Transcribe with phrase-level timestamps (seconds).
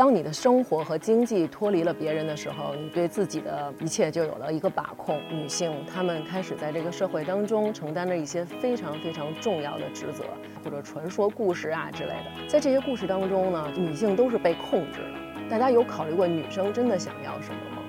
[0.00, 5.20] 当你的生活和经济脱离了别人的时候，你对自己的一切就有了一个把控。
[5.28, 10.24] 女性她们开始在这个社会当中承担着一些非常非常重要的职责，
[10.64, 12.48] 或者传说故事啊之类的。
[12.48, 15.50] 在这些故事当中呢，女性都是被控制的。
[15.50, 17.82] 大家有考虑过女生真的想要什么吗？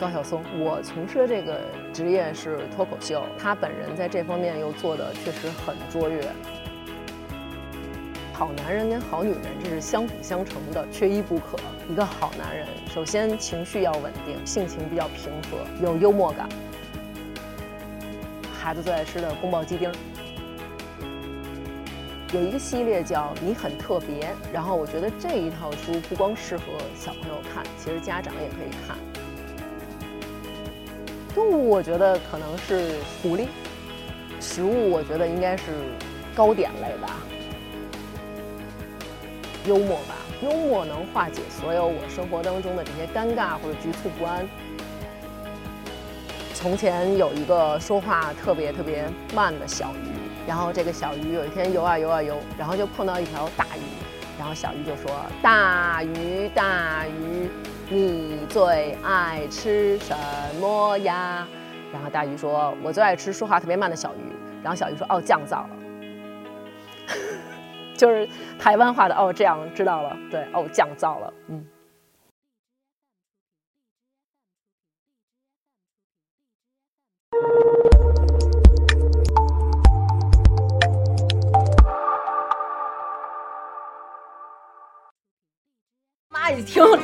[0.00, 1.60] 高晓松，我从事的这个
[1.92, 6.20] 职业是脱口秀，他本人在这方面又做的确实很卓越。
[8.34, 11.56] 好男人跟好女人这是相辅相成的，缺一不可。
[11.88, 16.48] 一个好男人，首先情绪要稳定，性情比较平和，有幽默感。
[18.60, 19.88] 孩子最爱吃的宫保鸡丁。
[22.32, 26.64] 有一个系列叫《你很特别》，然后我觉得这一套书不光适合
[26.98, 28.96] 小朋友看，其实家长也可以看。
[31.32, 33.46] 动物我觉得可能是狐狸，
[34.40, 35.64] 食物我觉得应该是
[36.34, 37.16] 糕点类吧。
[39.66, 44.46] 幽默吧，幽默能化解所有我生活当中的这些尴尬或者局促不安。
[46.52, 50.10] 从前有一个说话特别特别慢的小鱼，
[50.46, 53.82] 然后这个小鱼有一天游啊游啊游，然后就碰到一条大鱼，
[54.38, 55.10] 然后小鱼就说
[55.42, 57.50] ：“大鱼大鱼，
[57.88, 60.14] 你最爱吃什
[60.60, 61.46] 么呀？”
[61.92, 65.70] 然后大鱼说：“我最爱吃说话特别慢的小鱼。”然后小鱼说：“哦，降噪了。”
[68.04, 71.64] 就是台湾话的哦，这样知道了，对哦，降噪了，嗯。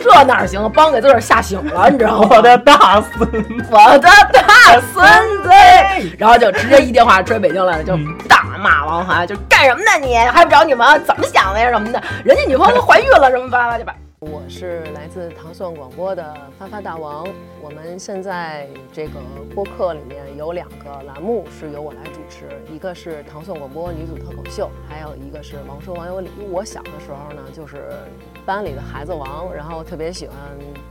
[0.02, 2.28] 这哪行，帮给自个儿吓醒了，你知道吗？
[2.30, 3.28] 我的大孙，
[3.70, 5.50] 我的大孙子，
[6.18, 7.96] 然后就直接一电话追北京来了，就
[8.28, 10.16] 大骂王涵，就干什么呢你？
[10.16, 12.02] 还不找你们怎么想的呀什么的？
[12.24, 13.94] 人家女朋友都怀孕了什么巴拉就把。
[14.20, 17.26] 我是来自唐宋广播的发发大王。
[17.62, 19.18] 我们现在这个
[19.54, 26.28] 播客里面有两个栏目是由我来主持，一个是唐宋广播女子脱口秀，还有一个是王说王有理。
[26.50, 27.88] 我小的时候呢，就是
[28.44, 30.36] 班里的孩子王，然后特别喜欢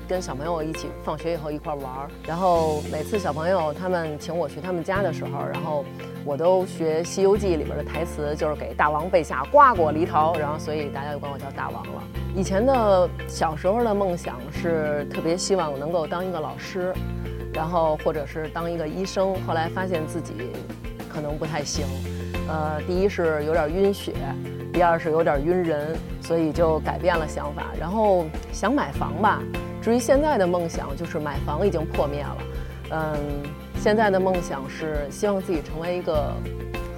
[0.07, 2.09] 跟小朋友一起放学以后一块玩儿。
[2.25, 5.85] 然后每次小朋友他们请我去他们家的时候，然后
[6.25, 12.03] 我都学《西游记》里边的台词，就是给大王备下瓜果梨桃，然后所以大家就管我叫大王了。
[12.35, 16.93] 以前的小时候的梦想是特别希望能够当一个老师，
[17.53, 19.35] 然后或者是当一个医生。
[19.45, 20.33] 后来发现自己
[21.07, 21.85] 可能不太行，
[22.47, 24.13] 呃，第一是有点晕血，
[24.73, 27.67] 第二是有点晕人，所以就改变了想法。
[27.79, 29.41] 然后想买房吧，
[29.81, 32.37] 至于现在的梦想就是买房已经破灭了。
[32.91, 33.17] 嗯，
[33.77, 36.33] 现在的梦想是希望自己成为一个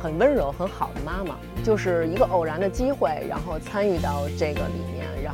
[0.01, 1.35] 很温柔、很好的妈妈。
[1.63, 4.81] 就是一个偶然的机会，然后参与到这个里，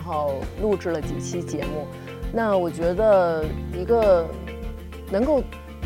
[0.08, 1.86] 后录制了几期节目。
[2.34, 3.44] 那我觉得
[3.78, 4.26] 一个
[5.12, 5.44] 能够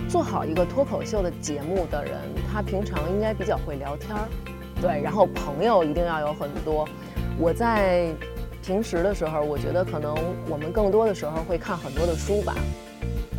[0.08, 2.14] 做好一个脱口秀的节目的人，
[2.52, 4.28] 他平常应该比较会聊天儿，
[4.82, 6.88] 对，然后朋友一定要有很多。
[7.40, 8.14] 我在
[8.64, 10.16] 平时的时候，我觉得可能
[10.48, 12.56] 我们更多的时候会看很多的书吧。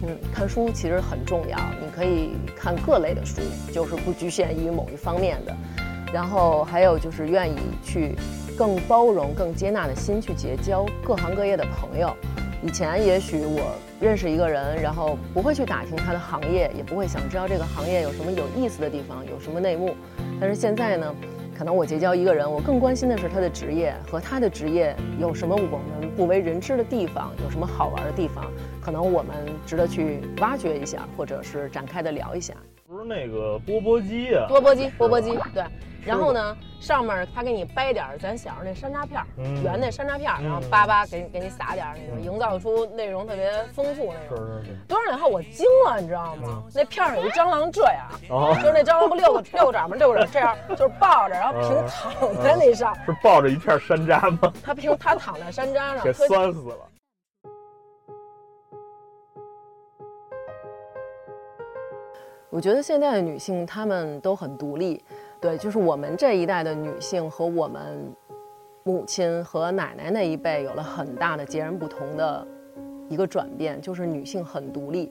[0.05, 3.41] 嗯，看书其实很重要，你可以看各类的书，
[3.73, 5.55] 就是不局限于某一方面的。
[6.13, 8.15] 然后还有就是愿意去
[8.57, 12.15] 更包容、更接纳的心去结交各行各业的朋友。
[12.65, 19.97] 以前也许我认识一个人，然后不会去打听他的行业，也不会想知道这个行业有什么有意思的地方，有什么内幕。
[20.41, 21.13] 但是现在呢，
[21.59, 28.45] 可能我结交一个人，我更关心的是他的职业和他的职业有什么我们不为人知的地方，有什么好玩的地方，
[28.81, 29.35] 可能我们
[29.67, 32.55] 值得去挖掘一下，或者是展开的聊一下。
[33.05, 34.47] 那个钵钵鸡啊？
[34.49, 35.65] 钵钵鸡，钵钵鸡，对。
[36.05, 39.25] 然后呢，上面他给你掰点咱小时候那山楂片，
[39.63, 44.45] 圆那山楂片，然后叭叭给你给你撒点那种，营造出内容特别丰富那种。
[44.45, 44.77] 是是是。
[44.89, 46.65] 多少年后我惊了，你知道吗？
[46.75, 49.95] 那片上有一蟑螂这样，就是那蟑螂不六个六个爪吗？
[49.97, 52.93] 六个爪这样，就是抱着，然后平躺在那上。
[53.07, 54.53] 是抱着一片山楂吗？
[54.61, 56.79] 他平他躺在山楂上，给酸死了。
[62.53, 65.03] 我觉得现在的女性她们都很独立。
[65.41, 68.15] 对，就是我们这一代的女性和我们
[68.85, 72.47] 母亲和奶奶那一辈有了很大的截然不同的
[73.09, 75.11] 一个转变，就是女性很独立，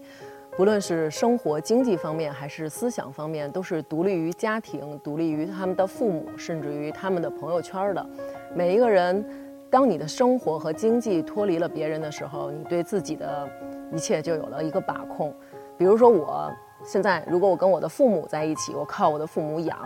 [0.55, 8.05] 不论是生活经济方面还是思想方面，都是独立于家庭、独立于他们的父母，甚至于他们的朋友圈的。
[8.53, 9.25] 每一个人，
[9.67, 13.49] 当你的生活和经济脱离了别人的时候，你对自己的
[13.91, 15.33] 一切就有了一个把控。
[15.75, 16.51] 比如说我。
[16.83, 19.77] 现在，如果我跟我的父母在一起，我靠我的父母养，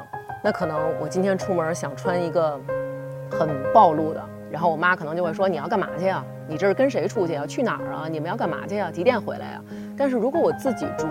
[0.44, 2.60] 那可能我今天出门想穿一个
[3.32, 6.26] 很暴露的，然后我妈可能就会说：“你要干嘛去啊？
[6.48, 7.46] 你这是跟谁出去啊？
[7.46, 8.08] 去哪儿啊？
[8.08, 8.90] 你们要干嘛去呀？
[8.90, 9.62] 几点回来呀？”
[9.98, 11.08] 但是如果我自己住，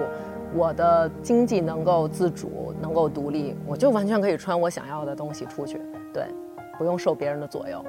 [0.55, 5.81] 我的经济能够自主，能够独立，我就完全可以穿我想要的东西出去，
[6.13, 6.27] 对，
[6.79, 7.85] 不用受别人的左右。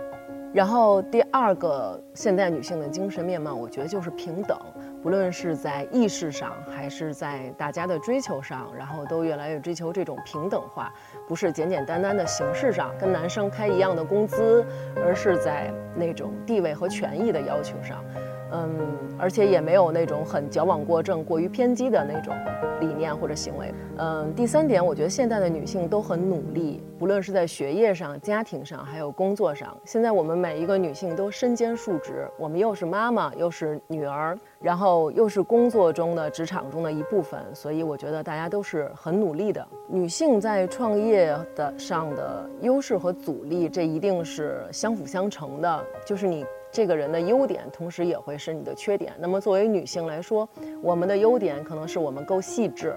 [0.51, 4.57] 然后第二个现代女性的精神面貌，我觉得就是平等，
[5.05, 10.91] 无论是在意识上，还是在大家的追求上，然后都越来越追求这种平等化，
[11.27, 14.65] 不是简简单单的形式上跟男生开一样的工资，
[14.95, 18.03] 而是在那种地位和权益的要求上。
[18.51, 18.69] 嗯，
[19.17, 22.35] 而且也没有那种很矫枉过正、过于偏激的那种
[22.79, 23.73] 理念或者行为。
[23.97, 29.75] 嗯，第三点，我觉得现在的女性都很努力，不论是在学业上、家庭上，还有工作上。
[29.83, 37.39] 现在我们每一个女性都身兼数职，我们又是妈妈，又是女儿，然后又是工作中的职场中的一部分。
[37.53, 39.65] 所以我觉得大家都是很努力的。
[39.87, 46.45] 女性在创业的上的优势和阻力，这一定是相辅相成的，就是你。
[46.75, 49.13] 这个人的优点，同时也会是你的缺点。
[49.17, 50.45] 那么作为女性来说，
[50.81, 52.93] 我们的优点可能是我们够细致，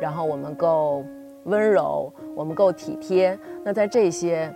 [0.00, 1.04] 然后我们够
[1.42, 3.36] 温柔，我们够体贴。
[3.64, 4.48] 那在这些，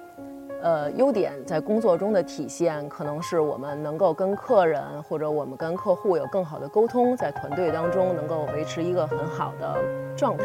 [0.63, 9.77] 呃，优点在工作中的体现，可能是我们能够跟客人或者我们跟客户有更好的沟通，在团队当中能够维持一个很好的
[10.17, 10.45] 状态。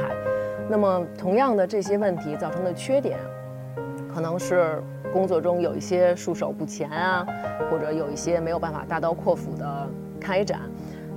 [0.68, 3.20] 那么同样的这些问题造成的缺点，
[4.12, 4.82] 可能是。
[5.16, 7.26] 工作中有一些束手不前啊，
[7.72, 9.90] 或者有一些没有办法大刀阔斧的
[10.20, 10.60] 开展，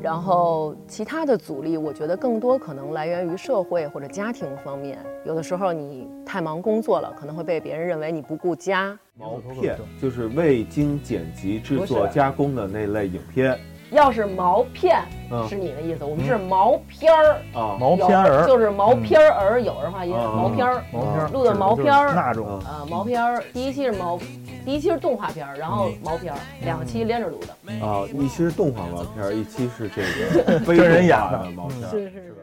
[0.01, 4.97] 然后其他的阻力，我觉得更多可能来源于社会或者家庭方面。
[5.25, 8.97] 有的时候你太忙工作了，可能会被别人认为你不顾家。
[9.19, 13.59] 毛片就是未经剪辑制作加工的那类影片。
[13.91, 15.03] 要是毛片
[15.49, 17.37] 是你的意思，我们是毛片儿。
[17.55, 18.47] 啊，毛片儿。
[18.47, 22.15] 就是毛片儿，有人话音毛片儿，毛片儿录的毛片儿。
[22.15, 22.47] 那种。
[22.61, 24.19] 啊，毛片儿第一期是毛，
[24.65, 27.87] 第一期是动画片儿，然后毛片儿两期连着录的。
[27.87, 32.35] 啊，一期是动画毛片儿，一期是这个真人演的毛片儿，是是是。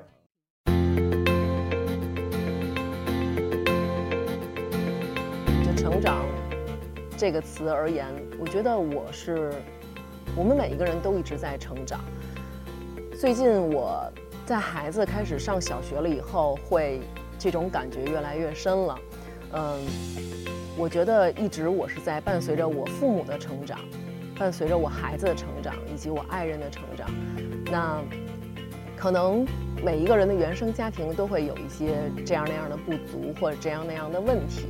[5.63, 6.25] 就成长
[7.15, 8.07] 这个词而言，
[8.39, 9.53] 我觉得我是。
[10.37, 12.01] 我们每一个人都一直在成长。
[13.17, 14.03] 最近我
[14.45, 16.99] 在孩子开始上小学了以后，会
[17.39, 18.99] 这种感觉越来越深了。
[19.53, 19.79] 嗯，
[20.77, 23.79] 我觉得一直我是在伴随着我父母的成长，
[24.37, 27.09] 伴随着我孩子的成长，以及我爱人的成长。
[27.71, 28.01] 那
[28.97, 29.45] 可能
[29.81, 34.65] 每一个人的原生家庭都会有一些这样那样的不足，或者这样那样的问题。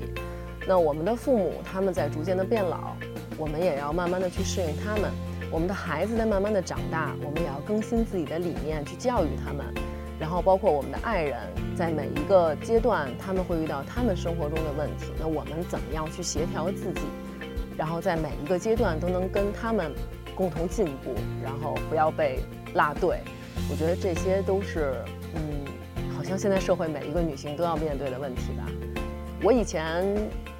[0.67, 2.95] 那我们的父母他们在逐渐的变老，
[3.35, 5.11] 我们也要慢慢的去适应他们。
[5.51, 9.65] 我们的孩子在慢慢的长大，我们也要更新自己的理念去教育他们，
[10.19, 11.39] 然后包括我们的爱人，
[11.77, 17.01] 在每一个阶段他们会遇到他们生活中的问题，那我们怎么样去协调自己，
[17.77, 19.93] 然后在每一个阶段都能跟他们
[20.35, 22.39] 共同进步，然后不要被
[22.73, 23.19] 落队。
[23.69, 24.95] 我觉得这些都是，
[25.35, 25.65] 嗯，
[26.17, 28.65] 好像现在社会每一个女性都要面对的问题吧。
[29.41, 30.03] 我以前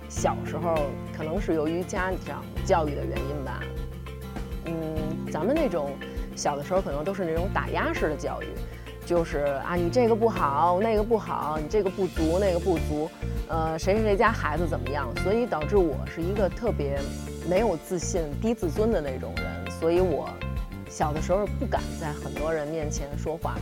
[0.07, 0.75] 小时候
[1.17, 3.61] 可能是由于家长教育的原因吧。
[5.35, 5.91] 咱们那种
[6.33, 8.45] 小的时候可能都是那种打压式的教育，
[9.05, 13.09] 就是啊，你这个不好，那个不好，你这个不足，那个不足，
[13.49, 16.97] 呃，谁谁谁家孩子怎么样，所以导致我是一个特别
[17.49, 20.29] 没有自信、低自尊的那种人，所以我
[20.89, 23.57] 小的时候不敢在很多人面前说话，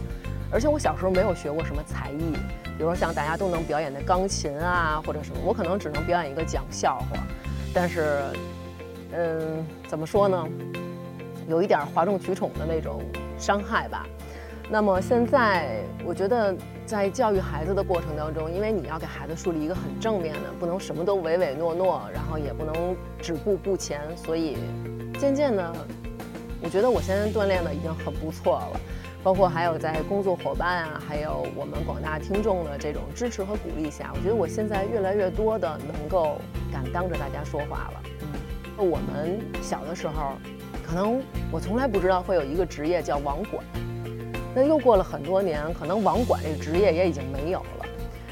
[0.51, 2.33] 而且我小时候没有学过什么才艺，
[2.77, 7.17] 比如说像大家都能表演的钢琴啊或者什么，我可能只能表演一个讲笑话，
[7.73, 8.21] 但是，
[9.11, 10.47] 嗯，怎么说呢？
[11.47, 13.01] 有一点哗众取宠的那种
[13.37, 14.05] 伤害吧。
[14.69, 24.57] 那么现在，我觉得在教育孩子的过程当中，因为你要给孩子树立一个很正面的，不能什么都唯唯诺诺，然后也不能止步不前，所以
[25.19, 25.75] 渐渐的，
[26.61, 28.79] 我觉得我现在锻炼的已经很不错了。
[29.21, 36.37] 包括还有在工作伙伴啊，还有我们广大听众的这种支持和鼓励下，我觉得我现在越来越多的能够
[36.71, 38.03] 敢当着大家说话了。
[38.77, 40.37] 嗯，我们小的时候。
[40.85, 41.21] 可能
[41.51, 43.63] 我从来不知道会有一个职业叫网管，
[44.53, 47.85] 那又过了很多年，可能网管这个职业也已经没有了。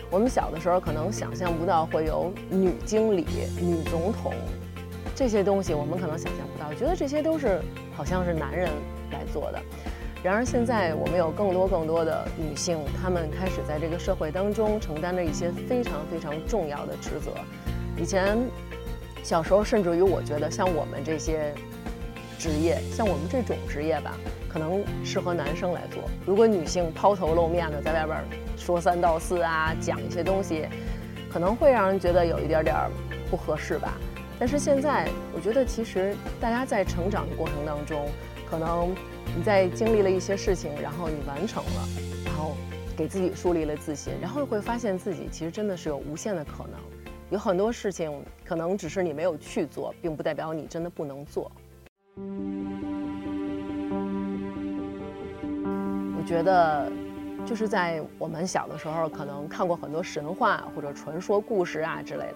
[0.10, 3.26] 我们小的时候可能想象不到会有女经理、
[3.62, 4.34] 女总统
[5.16, 7.62] 这些东西，我们可能想象不到，觉得这些都是
[7.96, 8.70] 好像是男人
[9.12, 9.60] 来做的。
[10.22, 17.32] 然而现在我们有更多更多的女性，她们开始在这个社会当中承担着一些非常非常重要的职责。
[17.98, 18.38] 以前
[19.24, 21.54] 小时候，甚至于我觉得像我们这些。
[22.42, 24.18] 职业像我们这种职业吧，
[24.50, 26.02] 可能适合男生来做。
[26.26, 30.66] 如果女性抛头露面的在外边说三道四啊，讲一些东西，
[31.32, 32.76] 可能会让人觉得有一点点
[33.30, 33.94] 不合适吧。
[34.40, 38.10] 但是现在，我觉得其实大家在成长的过程当中，
[38.50, 38.90] 可能
[39.38, 41.88] 你在经历了一些事情，然后你完成了，
[42.26, 42.58] 然后
[42.98, 46.80] 给自己树立了自信，然后会发现自己其实真的是有无限的可能。
[47.30, 48.12] 有很多事情
[48.44, 51.52] 可能只是你没有去做，并不代表你真的不能做。
[56.18, 56.92] 我觉得。
[57.44, 62.26] 就是在我们小的时候，可能看过很多神话或者传说故事啊之类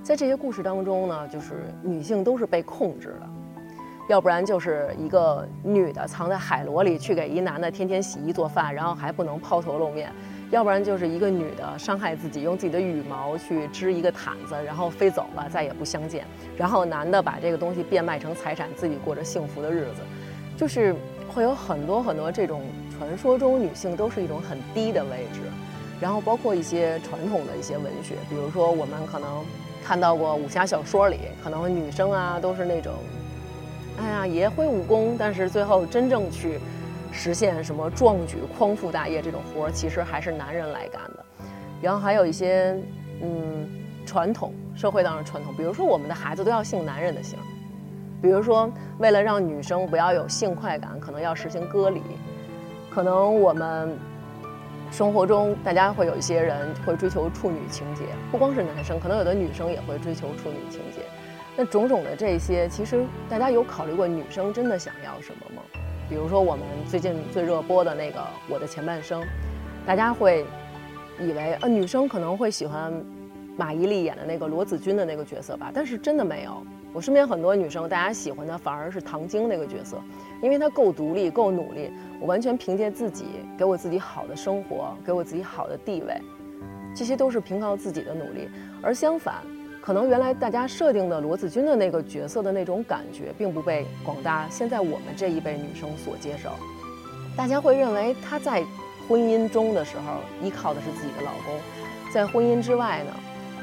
[0.00, 3.28] 在这些故事当中呢，就是女性都是被控制的，
[4.08, 10.10] 要不然就是一个女的藏在海螺里去给一男的天天洗衣做饭，然后还不能抛头露面；
[10.50, 16.22] 要不然就是一个女的伤害自己，用自己的羽毛去织一个毯子，然后飞走了，再也不相见；
[16.56, 20.02] 然后男的把这个东西变卖成财产，自己过着幸福的日子，
[20.56, 20.94] 就是
[21.28, 22.62] 会有很多很多这种。
[22.98, 25.40] 传说中女性都是一种很低的位置，
[26.00, 29.44] 然后包括一些传统的一些文学，比如说我们可能
[29.84, 32.94] 看到过武侠小说里，可能女生啊都是那种，
[34.00, 36.58] 哎呀也会武功，但是最后真正去
[37.16, 41.24] 实现什么壮举、匡扶大业这种活儿，其实还是男人来干的。
[41.80, 42.78] 然后还有一些
[43.22, 43.66] 嗯
[44.04, 47.38] 传统社会当中传统，比如说我们的孩子都要姓男人的姓，
[48.20, 52.02] 比如说为了让女生不要有性快感，可能要实行割礼。
[52.90, 53.98] 可能我们
[54.90, 61.02] 生活中，大家会有一些人会追求处女情节，不光是男生，可能有的女生也会追求处女情节。
[61.56, 65.62] 那种种的这些，其实大家有考虑过女生真的想要什么吗？
[66.08, 69.20] 比如说我们最近最热播的那个《我的前半生》，
[69.84, 70.44] 大家会
[71.20, 72.92] 以为呃女生可能会喜欢
[73.56, 76.64] 马伊琍演的那个罗子君的那个角色吧，但是真的没有。
[76.92, 80.00] 我身边很多女生，大家喜欢的反而是唐晶那个角色，
[80.40, 83.26] 因为她够独立、够努力，我完全凭借自己，
[83.58, 86.18] 给我自己好的生活，给我自己好的地位，
[86.94, 88.48] 这些都是凭靠自己的努力。
[88.80, 89.42] 而相反，
[89.86, 96.50] 可能原来大家设定的罗子君的那个角色的那种感觉，并不被广大现在我们这一辈女生所接受。
[97.36, 98.64] 大家会认为她在
[99.08, 101.54] 婚姻中的时候依靠的是自己的老公，
[102.12, 103.12] 在婚姻之外呢？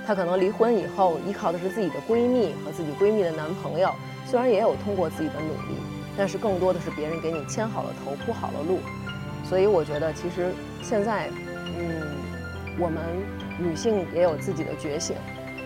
[0.08, 3.90] 她可能离婚以后依靠的是自己的闺蜜和自己闺蜜的男朋友，
[4.26, 5.78] 虽然也有通过自己的努力，
[6.18, 8.80] 但是更多的是别人给你牵好了头、铺好了路。
[9.44, 11.28] 所以我觉得，其实现在，
[11.78, 12.16] 嗯，
[12.80, 13.04] 我们
[13.60, 15.18] 女性也有自己的觉醒，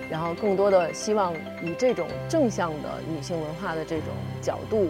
[0.10, 1.34] 然后更多的希望
[1.64, 4.08] 以这种正向的女性文化的这种
[4.42, 4.90] 角度，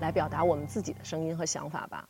[0.00, 2.08] 来表达我们自己的声音和想法吧。